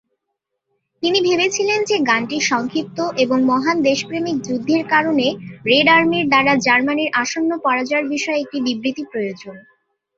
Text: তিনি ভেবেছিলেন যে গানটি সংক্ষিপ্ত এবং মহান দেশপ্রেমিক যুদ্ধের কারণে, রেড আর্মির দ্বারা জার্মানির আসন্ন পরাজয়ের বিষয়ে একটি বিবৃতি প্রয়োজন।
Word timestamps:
তিনি 1.03 1.19
ভেবেছিলেন 1.21 1.79
যে 1.83 1.97
গানটি 2.09 2.37
সংক্ষিপ্ত 2.41 2.97
এবং 3.17 3.37
মহান 3.43 3.77
দেশপ্রেমিক 3.81 4.37
যুদ্ধের 4.47 4.83
কারণে, 4.87 5.27
রেড 5.65 5.87
আর্মির 5.89 6.25
দ্বারা 6.27 6.53
জার্মানির 6.65 7.13
আসন্ন 7.13 7.51
পরাজয়ের 7.65 8.05
বিষয়ে 8.09 8.41
একটি 8.41 8.57
বিবৃতি 8.65 9.03
প্রয়োজন। 9.11 9.55